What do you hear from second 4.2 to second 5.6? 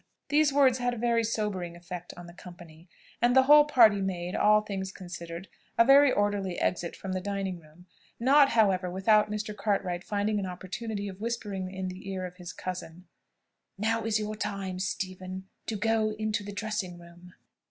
all things considered,